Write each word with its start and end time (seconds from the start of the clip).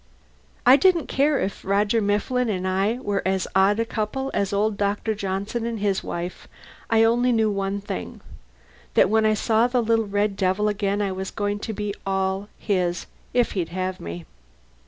I 0.65 0.77
didn't 0.77 1.05
care 1.05 1.37
if 1.39 1.63
Roger 1.63 2.01
Mifflin 2.01 2.49
and 2.49 2.67
I 2.67 2.97
were 3.03 3.21
as 3.23 3.47
odd 3.55 3.79
a 3.79 3.85
couple 3.85 4.31
as 4.33 4.51
old 4.51 4.75
Dr. 4.75 5.13
Johnson 5.13 5.63
and 5.67 5.79
his 5.79 6.03
wife, 6.03 6.47
I 6.89 7.03
only 7.03 7.31
knew 7.31 7.51
one 7.51 7.81
thing: 7.81 8.19
that 8.95 9.11
when 9.11 9.27
I 9.27 9.35
saw 9.35 9.67
that 9.67 9.79
little 9.81 10.07
red 10.07 10.35
devil 10.35 10.67
again 10.67 11.03
I 11.03 11.11
was 11.11 11.29
going 11.29 11.59
to 11.59 11.73
be 11.73 11.93
all 12.03 12.49
his 12.57 13.05
if 13.31 13.51
he'd 13.51 13.69
have 13.69 13.99
me. 13.99 14.25